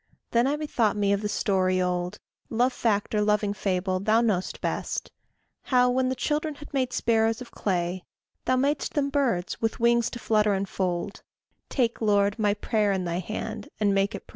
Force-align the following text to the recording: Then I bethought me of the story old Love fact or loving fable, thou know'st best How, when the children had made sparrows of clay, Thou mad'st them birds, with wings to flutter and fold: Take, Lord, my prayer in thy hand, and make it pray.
Then 0.31 0.47
I 0.47 0.55
bethought 0.55 0.97
me 0.97 1.13
of 1.13 1.21
the 1.21 1.29
story 1.29 1.79
old 1.79 2.17
Love 2.49 2.73
fact 2.73 3.13
or 3.13 3.21
loving 3.21 3.53
fable, 3.53 3.99
thou 3.99 4.19
know'st 4.19 4.59
best 4.59 5.11
How, 5.61 5.91
when 5.91 6.09
the 6.09 6.15
children 6.15 6.55
had 6.55 6.73
made 6.73 6.91
sparrows 6.91 7.39
of 7.39 7.51
clay, 7.51 8.03
Thou 8.45 8.55
mad'st 8.55 8.93
them 8.95 9.11
birds, 9.11 9.61
with 9.61 9.79
wings 9.79 10.09
to 10.09 10.17
flutter 10.17 10.55
and 10.55 10.67
fold: 10.67 11.21
Take, 11.69 12.01
Lord, 12.01 12.39
my 12.39 12.55
prayer 12.55 12.91
in 12.91 13.03
thy 13.05 13.19
hand, 13.19 13.69
and 13.79 13.93
make 13.93 14.15
it 14.15 14.25
pray. 14.25 14.29